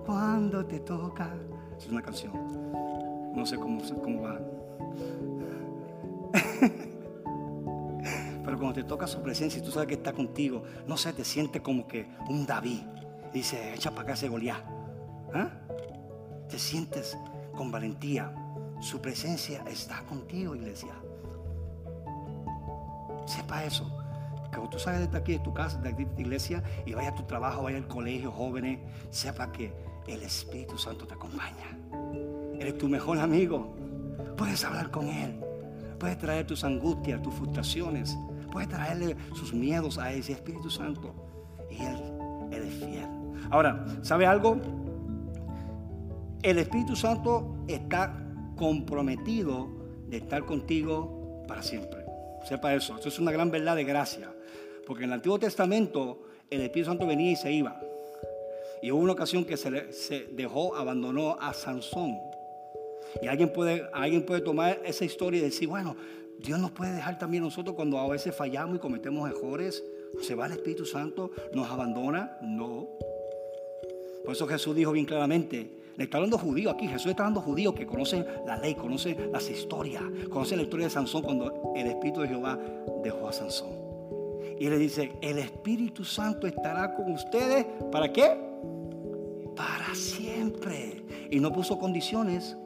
[0.05, 1.31] Cuando te toca,
[1.79, 2.33] es una canción.
[3.35, 4.39] No sé cómo, cómo va.
[8.63, 11.61] Cuando te toca su presencia y tú sabes que está contigo, no sé, te sientes
[11.63, 12.83] como que un David.
[13.33, 14.63] Dice, echa para acá ese Goliat.
[15.35, 15.51] ¿Ah?
[16.49, 17.19] Te sientes
[17.57, 18.33] con valentía.
[18.81, 20.95] Su presencia está contigo, iglesia.
[23.27, 23.85] Sepa eso.
[24.45, 26.95] Que cuando tú salgas de aquí, de tu casa, de aquí de tu iglesia, y
[26.95, 28.79] vaya a tu trabajo, vaya al colegio, jóvenes,
[29.11, 29.73] sepa que
[30.07, 31.77] el Espíritu Santo te acompaña.
[32.61, 33.75] Eres tu mejor amigo.
[34.37, 35.41] Puedes hablar con Él.
[35.99, 38.17] Puedes traer tus angustias, tus frustraciones
[38.53, 41.13] puede traerle sus miedos a ese Espíritu Santo.
[41.71, 41.97] Y Él,
[42.53, 43.09] Él es fiel.
[43.51, 44.61] Ahora, ¿sabe algo?
[46.43, 48.15] El Espíritu Santo está
[48.57, 49.69] comprometido
[50.07, 52.05] de estar contigo para siempre.
[52.45, 52.99] Sepa eso.
[52.99, 54.31] Eso es una gran verdad de gracia.
[54.87, 57.81] Porque en el Antiguo Testamento el Espíritu Santo venía y se iba.
[58.83, 62.19] Y hubo una ocasión que se, se dejó, abandonó a Sansón.
[63.23, 65.97] Y alguien puede, alguien puede tomar esa historia y decir, bueno,
[66.39, 69.85] Dios nos puede dejar también nosotros cuando a veces fallamos y cometemos errores.
[70.21, 72.37] Se va el Espíritu Santo, nos abandona.
[72.43, 72.89] No.
[74.25, 77.75] Por eso Jesús dijo bien claramente, le está hablando judío aquí, Jesús está hablando judío
[77.75, 82.21] que conocen la ley, conocen las historias, conocen la historia de Sansón cuando el Espíritu
[82.23, 82.59] de Jehová
[83.03, 83.71] dejó a Sansón.
[84.59, 88.39] Y le dice, el Espíritu Santo estará con ustedes, ¿para qué?
[89.57, 91.03] Para siempre.
[91.31, 92.57] Y no puso condiciones.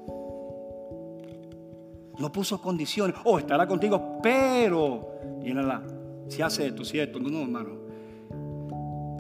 [2.19, 3.17] No puso condiciones.
[3.25, 5.83] Oh, estará contigo, pero, llénala.
[6.29, 7.71] Si hace esto, si esto, no, no, hermano.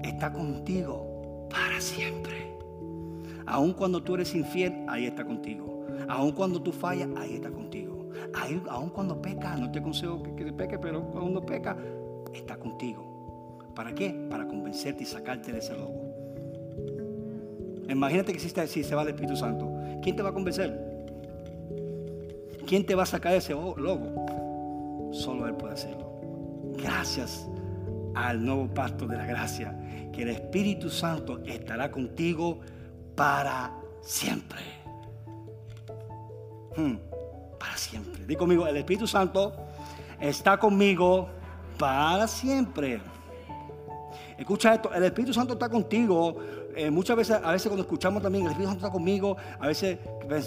[0.02, 2.54] Está contigo para siempre.
[3.46, 5.86] Aun cuando tú eres infiel, ahí está contigo.
[6.08, 8.10] Aun cuando tú fallas, ahí está contigo.
[8.34, 11.76] Ahí, aun cuando peca, no te aconsejo que, que peque, pero cuando peca,
[12.32, 13.58] está contigo.
[13.74, 14.26] ¿Para qué?
[14.30, 16.06] Para convencerte y sacarte de ese lobo.
[17.88, 19.70] Imagínate que si, si se va el Espíritu Santo,
[20.02, 20.95] ¿quién te va a convencer?
[22.66, 25.10] ¿Quién te va a sacar ese logo?
[25.12, 26.20] Solo Él puede hacerlo.
[26.76, 27.46] Gracias
[28.14, 29.78] al nuevo pacto de la gracia,
[30.12, 32.60] que el Espíritu Santo estará contigo
[33.14, 34.58] para siempre.
[36.76, 36.96] Hmm,
[37.58, 38.26] para siempre.
[38.26, 39.54] Dí conmigo, el Espíritu Santo
[40.20, 41.28] está conmigo
[41.78, 43.00] para siempre.
[44.36, 46.36] Escucha esto, el Espíritu Santo está contigo
[46.76, 49.98] eh, muchas veces, a veces cuando escuchamos también el Espíritu Santo está conmigo, a veces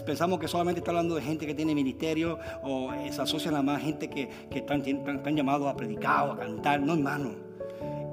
[0.05, 3.63] pensamos que solamente está hablando de gente que tiene ministerio o eh, se asocian a
[3.63, 4.83] más gente que, están,
[5.35, 6.81] llamados a predicar o a cantar.
[6.81, 7.31] No, hermano.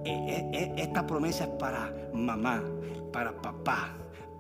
[0.05, 2.63] Eh, esta promesa es para mamá,
[3.13, 3.97] para papá,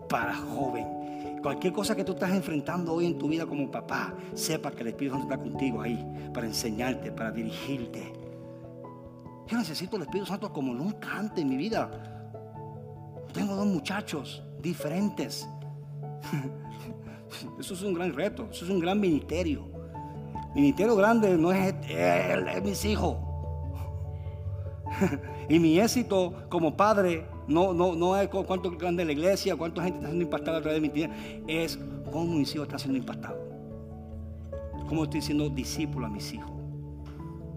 [0.08, 1.40] para joven.
[1.42, 4.88] Cualquier cosa que tú estás enfrentando hoy en tu vida como papá, sepa que el
[4.88, 8.12] Espíritu Santo está contigo ahí para enseñarte, para dirigirte.
[9.46, 12.15] Yo necesito el Espíritu Santo como nunca antes en mi vida.
[13.36, 15.46] Tengo dos muchachos diferentes.
[17.60, 19.66] Eso es un gran reto, eso es un gran ministerio.
[20.54, 23.18] Ministerio grande no es, él, es mis hijos.
[25.50, 29.98] y mi éxito como padre no, no, no es cuánto grande la iglesia, cuánta gente
[29.98, 31.10] está siendo impactada a través de mi vida,
[31.46, 31.78] es
[32.10, 33.38] cómo mis hijos están siendo impactados.
[34.88, 36.52] Cómo estoy siendo discípulo a mis hijos.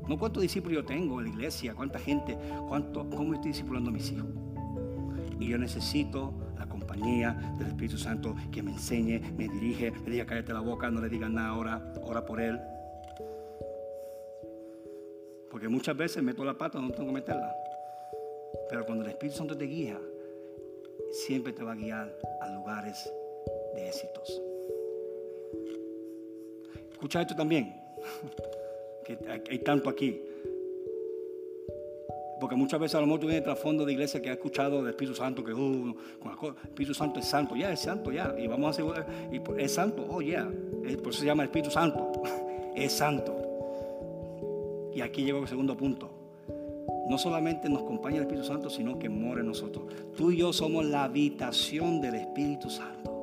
[0.10, 2.38] No cuántos discípulos yo tengo en la iglesia, cuánta gente,
[2.68, 4.28] cuánto, cómo estoy discipulando a mis hijos.
[5.40, 10.26] Y yo necesito la compañía del Espíritu Santo que me enseñe, me dirige, me diga
[10.26, 12.60] cállate la boca, no le digas nada ahora, ora por él.
[15.50, 17.56] Porque muchas veces meto la pata donde tengo que meterla.
[18.70, 19.98] Pero cuando el Espíritu Santo te guía,
[21.12, 23.12] siempre te va a guiar a lugares
[23.74, 24.42] de éxitos.
[26.92, 27.74] Escucha esto también,
[29.06, 29.18] que
[29.50, 30.22] hay tanto aquí.
[32.40, 34.90] Porque muchas veces a lo mejor tú vienes trasfondo de iglesia que ha escuchado del
[34.90, 35.96] Espíritu Santo, que uh,
[36.64, 38.34] Espíritu Santo es santo, ya es santo, ya.
[38.38, 40.50] Y vamos a asegurar, y es santo, oh ya.
[41.04, 42.12] Por eso se llama Espíritu Santo,
[42.76, 43.36] es santo.
[44.94, 46.10] Y aquí llegó el segundo punto.
[47.10, 49.86] No solamente nos acompaña el Espíritu Santo, sino que mora en nosotros.
[50.16, 53.20] Tú y yo somos la habitación del Espíritu Santo.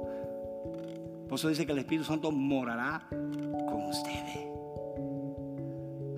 [1.28, 4.45] Por eso dice que el Espíritu Santo morará con ustedes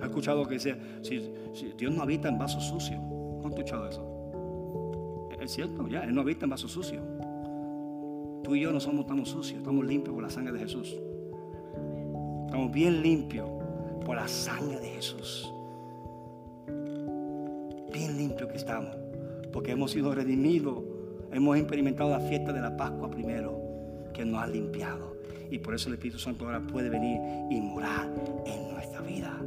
[0.09, 1.31] escuchado que dice, si,
[1.77, 2.97] Dios no habita en vaso sucio.
[2.97, 4.19] ¿No has escuchado eso?
[5.39, 7.01] Es cierto, ya, Él no habita en vaso sucio.
[8.43, 10.95] Tú y yo no somos tan sucios, estamos limpios por la sangre de Jesús.
[12.45, 13.49] Estamos bien limpios
[14.05, 15.53] por la sangre de Jesús.
[17.93, 18.95] Bien limpios que estamos,
[19.53, 20.83] porque hemos sido redimidos,
[21.31, 23.59] hemos experimentado la fiesta de la Pascua primero,
[24.13, 25.15] que nos ha limpiado.
[25.51, 27.19] Y por eso el Espíritu Santo ahora puede venir
[27.49, 28.09] y morar
[28.45, 29.39] en nuestra vida.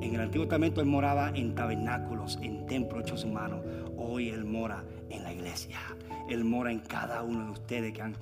[0.00, 3.64] En el Antiguo Testamento Él moraba en tabernáculos, en templos hechos humanos.
[3.96, 5.78] Hoy Él mora en la iglesia.
[6.28, 8.16] Él mora en cada uno de ustedes que han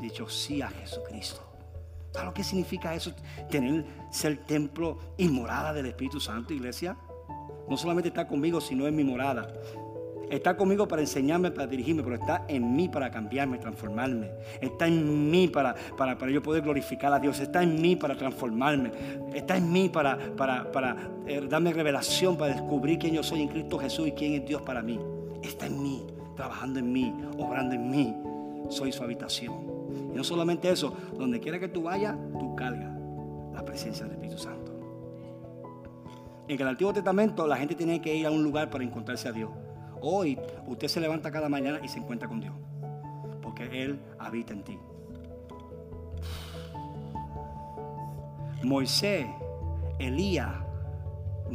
[0.00, 1.40] dicho sí a Jesucristo.
[2.12, 3.14] ¿Sabes lo que significa eso?
[3.50, 6.96] Tener, ser templo y morada del Espíritu Santo, iglesia.
[7.68, 9.48] No solamente está conmigo, sino en mi morada.
[10.30, 14.30] Está conmigo para enseñarme, para dirigirme, pero está en mí para cambiarme, transformarme.
[14.60, 17.38] Está en mí para, para, para yo poder glorificar a Dios.
[17.40, 18.90] Está en mí para transformarme.
[19.34, 23.48] Está en mí para, para, para eh, darme revelación, para descubrir quién yo soy en
[23.48, 24.98] Cristo Jesús y quién es Dios para mí.
[25.42, 26.06] Está en mí,
[26.36, 28.16] trabajando en mí, obrando en mí.
[28.70, 29.52] Soy su habitación.
[30.12, 32.92] Y no solamente eso, donde quiera que tú vayas, tú cargas
[33.52, 34.72] la presencia del Espíritu Santo.
[36.48, 39.32] En el Antiguo Testamento la gente tenía que ir a un lugar para encontrarse a
[39.32, 39.50] Dios.
[40.04, 40.36] Hoy
[40.66, 42.54] usted se levanta cada mañana y se encuentra con Dios.
[43.40, 44.78] Porque Él habita en ti.
[48.64, 49.26] Moisés,
[50.00, 50.50] Elías,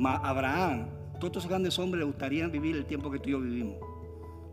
[0.03, 0.87] Abraham,
[1.19, 3.75] todos estos grandes hombres le gustaría vivir el tiempo que tú y yo vivimos.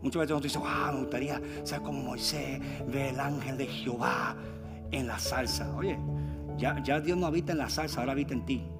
[0.01, 4.35] Muchas veces nos dicen, wow, me gustaría ser como Moisés, ver el ángel de Jehová
[4.91, 5.73] en la salsa.
[5.75, 5.97] Oye,
[6.57, 8.74] ya Dios no habita en la salsa, ahora habita en ti.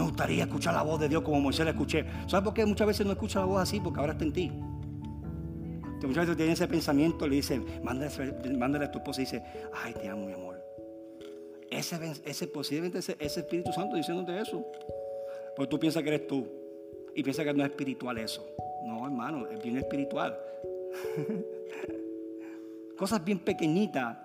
[0.00, 2.06] Me gustaría escuchar la voz de Dios como Moisés la escuché.
[2.26, 3.80] ¿Sabes por qué muchas veces no escucha la voz así?
[3.80, 4.50] Porque ahora está en ti.
[4.50, 10.08] muchas veces tiene ese pensamiento, le dice, mándale, a tu esposa y dice, ay, te
[10.08, 10.58] amo, mi amor.
[11.70, 14.64] Ese, ese posiblemente ese, ese Espíritu Santo diciéndote eso.
[15.54, 16.48] Porque tú piensas que eres tú.
[17.14, 18.42] Y piensas que no es espiritual eso.
[18.86, 20.34] No, hermano, es bien espiritual.
[22.96, 24.16] Cosas bien pequeñitas.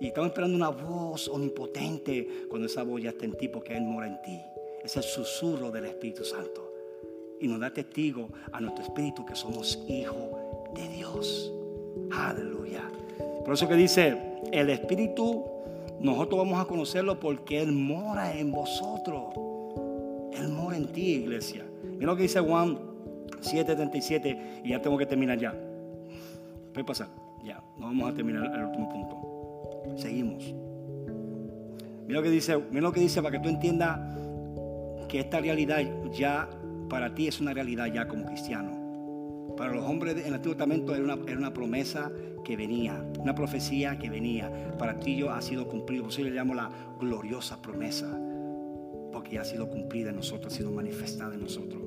[0.00, 3.84] Y estamos esperando una voz omnipotente cuando esa voz ya está en ti porque Él
[3.84, 4.40] mora en ti.
[4.84, 6.72] Es el susurro del Espíritu Santo.
[7.40, 10.30] Y nos da testigo a nuestro espíritu que somos hijos
[10.74, 11.52] de Dios.
[12.12, 12.82] Aleluya.
[13.44, 14.16] Por eso que dice,
[14.52, 15.44] el Espíritu,
[16.00, 19.34] nosotros vamos a conocerlo porque Él mora en vosotros.
[20.32, 21.64] Él mora en ti, iglesia.
[21.82, 22.78] Mira lo que dice Juan
[23.40, 25.54] 7:37 y ya tengo que terminar ya.
[26.72, 27.08] Puede pasar,
[27.44, 29.96] ya, no vamos a terminar el último punto.
[29.96, 30.54] Seguimos.
[32.06, 33.98] Mira lo que dice, mira lo que dice para que tú entiendas
[35.10, 35.80] que esta realidad
[36.12, 36.48] ya
[36.88, 39.54] para ti es una realidad ya como cristiano.
[39.56, 42.12] Para los hombres en el Antiguo Testamento era una, era una promesa
[42.44, 44.50] que venía, una profecía que venía.
[44.78, 46.04] Para ti yo ha sido cumplido.
[46.04, 46.70] Por eso le llamo la
[47.00, 48.06] gloriosa promesa.
[49.12, 51.82] Porque ya ha sido cumplida en nosotros, ha sido manifestada en nosotros.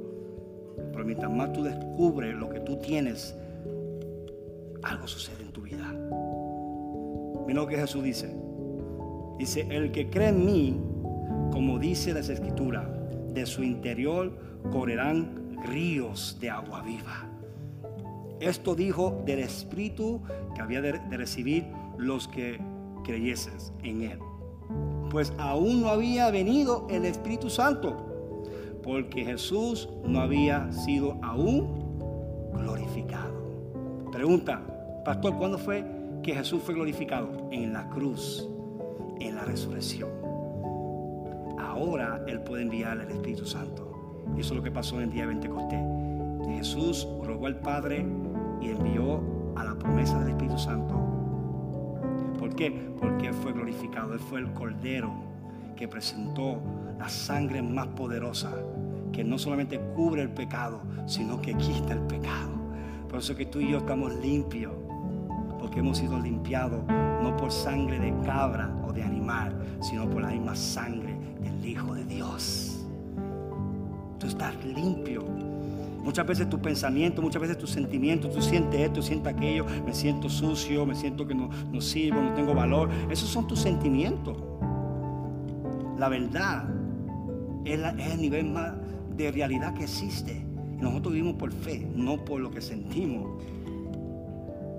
[0.91, 3.33] Pero mientras más tú descubres lo que tú tienes,
[4.83, 5.89] algo sucede en tu vida.
[7.47, 8.35] Mira lo que Jesús dice.
[9.39, 10.81] Dice, el que cree en mí,
[11.51, 12.85] como dice las escrituras,
[13.33, 14.31] de su interior
[14.71, 17.29] correrán ríos de agua viva.
[18.39, 20.21] Esto dijo del Espíritu
[20.55, 21.65] que había de, recibir
[21.97, 22.59] los que
[23.03, 24.19] creyesen en Él.
[25.09, 27.95] Pues aún no había venido el Espíritu Santo,
[28.83, 31.99] porque Jesús no había sido aún
[32.53, 33.33] glorificado.
[34.11, 34.61] Pregunta,
[35.05, 35.85] pastor, ¿cuándo fue
[36.21, 37.49] que Jesús fue glorificado?
[37.51, 38.49] En la cruz,
[39.19, 40.22] en la resurrección
[41.73, 44.23] ahora Él puede enviar el Espíritu Santo.
[44.37, 45.79] Y eso es lo que pasó en el día de Pentecostés.
[46.55, 48.05] Jesús rogó al Padre
[48.61, 49.21] y envió
[49.55, 50.93] a la promesa del Espíritu Santo.
[52.37, 52.71] ¿Por qué?
[52.99, 54.13] Porque Él fue glorificado.
[54.13, 55.11] Él fue el Cordero
[55.75, 56.61] que presentó
[56.99, 58.51] la sangre más poderosa,
[59.11, 62.51] que no solamente cubre el pecado, sino que quita el pecado.
[63.09, 64.73] Por eso que tú y yo estamos limpios,
[65.59, 70.29] porque hemos sido limpiados no por sangre de cabra o de animal, sino por la
[70.29, 71.17] misma sangre
[71.63, 72.85] Hijo de Dios.
[74.19, 75.23] Tú estás limpio.
[76.03, 80.27] Muchas veces tu pensamiento, muchas veces tus sentimientos, tú sientes esto, sientes aquello, me siento
[80.29, 82.89] sucio, me siento que no, no sirvo, no tengo valor.
[83.09, 84.37] Esos son tus sentimientos.
[85.97, 86.67] La verdad
[87.63, 88.73] es, el nivel más
[89.15, 90.45] de realidad que existe.
[90.81, 93.41] Nosotros vivimos por fe, no por lo que sentimos.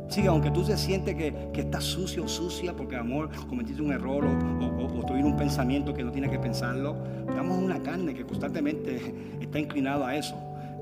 [0.08, 3.92] Sí, aunque tú te sientes que, que estás sucio o sucia porque amor cometiste un
[3.92, 6.96] error o, o, tuviste un pensamiento que no tienes que pensarlo,
[7.28, 10.36] estamos en una carne que constantemente está inclinado a eso.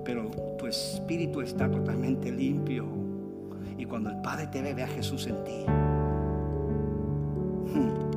[0.05, 2.87] Pero tu espíritu está totalmente limpio.
[3.79, 5.65] Y cuando el Padre te ve, ve a Jesús en ti.
[7.73, 8.13] Hmm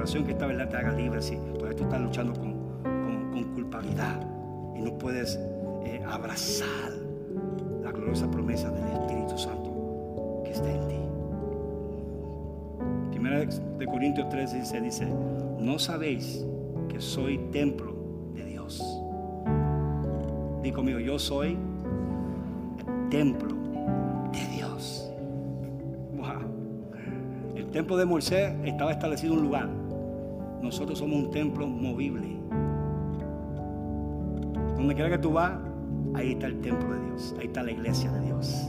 [0.00, 4.20] oración que esta verdad te haga libre si todavía tú estás luchando con, con, culpabilidad
[4.74, 5.38] y no puedes
[5.84, 6.92] eh, abrazar
[7.90, 10.94] la gloriosa promesa del Espíritu Santo que está en ti.
[13.10, 15.08] Primera de Corintios 13 dice, dice,
[15.58, 16.46] no sabéis
[16.88, 17.92] que soy templo
[18.34, 18.78] de Dios.
[20.62, 21.58] Digo conmigo, yo soy
[23.10, 23.54] templo
[24.32, 25.06] de Dios.
[27.56, 29.68] El templo de Moisés estaba establecido en un lugar.
[30.62, 32.36] Nosotros somos un templo movible.
[34.76, 35.52] Donde quiera que tú vas,
[36.14, 38.68] ahí está el templo de Dios, ahí está la iglesia de Dios.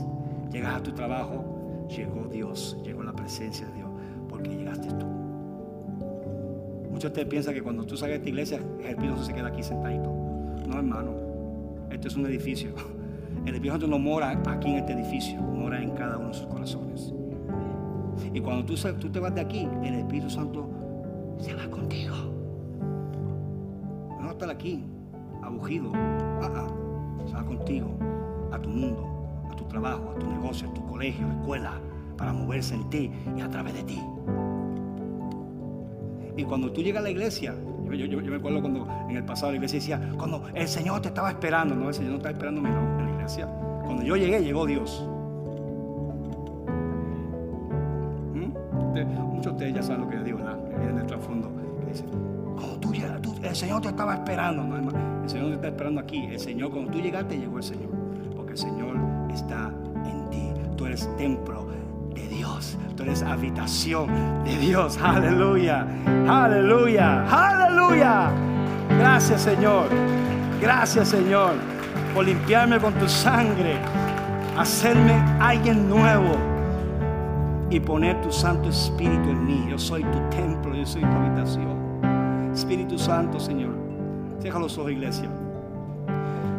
[0.50, 3.88] Llegas a tu trabajo, llegó Dios, llegó la presencia de Dios,
[4.28, 5.06] porque llegaste tú.
[6.90, 9.32] Muchos de ustedes piensan que cuando tú salgas de esta iglesia, el Espíritu Santo se
[9.32, 10.12] queda aquí sentadito.
[10.66, 11.12] No, hermano,
[11.90, 12.74] esto es un edificio.
[13.44, 16.46] El Espíritu Santo no mora aquí en este edificio, mora en cada uno de sus
[16.46, 17.12] corazones.
[18.32, 18.74] Y cuando tú,
[19.10, 20.68] te vas de aquí, el Espíritu Santo
[21.38, 22.14] se va contigo.
[24.20, 24.84] No estar aquí,
[25.42, 25.92] abugido.
[25.94, 26.81] Ah, ah,
[27.34, 27.88] va contigo,
[28.52, 31.80] a tu mundo, a tu trabajo, a tu negocio, a tu colegio, a escuela,
[32.16, 34.00] para moverse en ti y a través de ti.
[36.36, 37.54] Y cuando tú llegas a la iglesia,
[37.90, 41.30] yo, me acuerdo cuando en el pasado la iglesia decía, cuando el Señor te estaba
[41.30, 43.46] esperando, no, el Señor no estaba esperando en la iglesia.
[43.84, 45.06] Cuando yo llegué, llegó Dios.
[49.42, 50.08] muchos de ustedes ya saben lo.
[50.08, 50.11] Que
[53.62, 54.64] Señor te estaba esperando.
[54.64, 54.76] No,
[55.22, 56.24] el Señor te está esperando aquí.
[56.24, 57.90] El Señor, cuando tú llegaste, llegó el Señor.
[58.34, 58.96] Porque el Señor
[59.32, 59.72] está
[60.04, 60.52] en ti.
[60.76, 61.68] Tú eres templo
[62.12, 62.76] de Dios.
[62.96, 64.08] Tú eres habitación
[64.42, 64.98] de Dios.
[65.00, 65.86] Aleluya.
[66.28, 67.24] Aleluya.
[67.30, 68.30] Aleluya.
[68.98, 69.86] Gracias, Señor.
[70.60, 71.52] Gracias, Señor,
[72.16, 73.76] por limpiarme con tu sangre.
[74.58, 76.32] Hacerme alguien nuevo
[77.70, 79.66] y poner tu Santo Espíritu en mí.
[79.70, 81.81] Yo soy tu templo, yo soy tu habitación.
[82.52, 83.72] Espíritu Santo, Señor.
[84.42, 85.28] Deja los ojos, iglesia.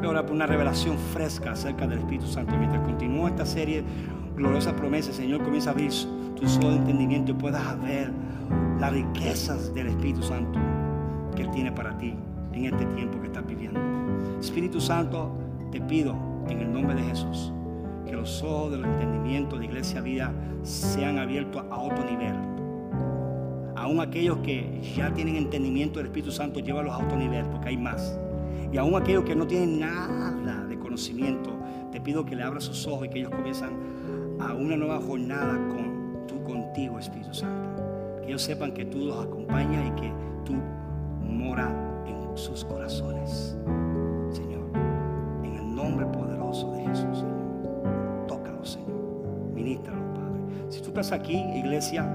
[0.03, 2.55] ahora por una revelación fresca acerca del Espíritu Santo.
[2.57, 3.83] Mientras continúa esta serie,
[4.35, 5.91] gloriosa promesa, Señor, comienza a abrir
[6.35, 8.11] tus ojos de entendimiento y puedas ver
[8.79, 10.59] las riquezas del Espíritu Santo
[11.35, 12.15] que Él tiene para ti
[12.51, 13.79] en este tiempo que estás viviendo.
[14.39, 15.31] Espíritu Santo,
[15.71, 16.15] te pido
[16.49, 17.53] en el nombre de Jesús
[18.05, 20.33] que los ojos del entendimiento de Iglesia Vida
[20.63, 22.35] sean abiertos a otro nivel.
[23.83, 27.75] Aún aquellos que ya tienen entendimiento del Espíritu Santo, llévalos a otro nivel, porque hay
[27.75, 28.17] más.
[28.71, 31.51] Y aún aquellos que no tienen nada de conocimiento,
[31.91, 33.71] te pido que le abras sus ojos y que ellos comienzan
[34.39, 38.21] a una nueva jornada con tú contigo, Espíritu Santo.
[38.21, 40.11] Que ellos sepan que tú los acompañas y que
[40.45, 40.53] tú
[41.21, 41.73] moras
[42.07, 43.57] en sus corazones.
[44.31, 44.63] Señor,
[45.43, 47.43] en el nombre poderoso de Jesús, Señor.
[50.73, 52.09] Si tú estás aquí, iglesia,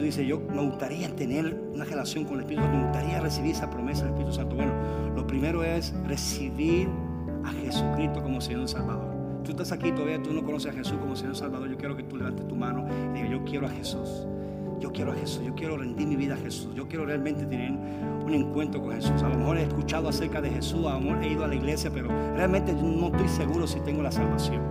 [0.00, 3.50] tú dices, yo me gustaría tener una relación con el Espíritu Santo, me gustaría recibir
[3.52, 4.56] esa promesa del Espíritu Santo.
[4.56, 4.72] Bueno,
[5.14, 6.88] lo primero es recibir
[7.44, 9.14] a Jesucristo como Señor Salvador.
[9.44, 11.68] Tú estás aquí todavía, tú no conoces a Jesús como Señor Salvador.
[11.68, 14.26] Yo quiero que tú levantes tu mano y digas, yo quiero a Jesús.
[14.80, 17.70] Yo quiero a Jesús, yo quiero rendir mi vida a Jesús, yo quiero realmente tener
[17.70, 19.22] un encuentro con Jesús.
[19.22, 21.54] A lo mejor he escuchado acerca de Jesús, a lo mejor he ido a la
[21.54, 24.62] iglesia, pero realmente no estoy seguro si tengo la salvación.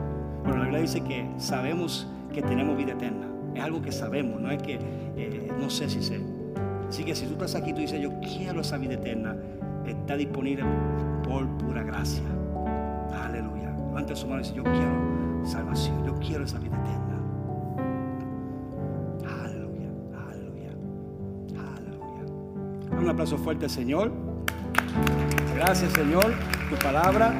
[0.41, 3.27] Bueno, la Biblia dice que sabemos que tenemos vida eterna.
[3.55, 4.79] Es algo que sabemos, no es que
[5.17, 6.21] eh, no sé si sé.
[6.87, 9.35] Así que si tú estás aquí y tú dices, yo quiero esa vida eterna,
[9.85, 10.63] está disponible
[11.23, 12.23] por pura gracia.
[13.11, 13.75] Aleluya.
[13.89, 17.19] Levanta su mano y dice, yo quiero salvación, yo quiero esa vida eterna.
[19.43, 19.89] Aleluya,
[20.29, 20.71] aleluya,
[21.75, 22.99] aleluya.
[22.99, 24.11] Un aplauso fuerte Señor.
[25.55, 26.33] Gracias Señor,
[26.69, 27.33] tu palabra.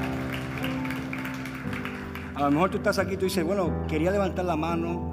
[2.36, 5.09] A lo mejor tú estás aquí y tú dices, bueno, quería levantar la mano,